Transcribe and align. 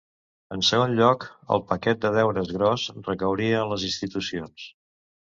En 0.55 0.61
segon 0.67 0.93
lloc, 0.99 1.27
el 1.57 1.61
paquet 1.73 1.99
de 2.05 2.11
deures 2.15 2.49
gros 2.53 2.87
recauria 3.11 3.61
en 3.67 3.71
les 3.75 3.87
institucions. 3.91 4.65